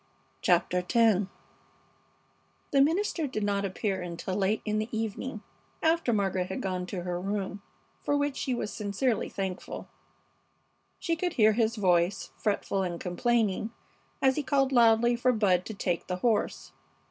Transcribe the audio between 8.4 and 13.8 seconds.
was sincerely thankful. She could hear his voice, fretful and complaining,